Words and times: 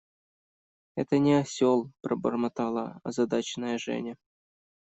–Это 0.95 1.19
не 1.19 1.35
осел,– 1.35 1.91
пробормотала 2.01 2.99
озадаченная 3.03 3.77
Женя. 3.77 4.15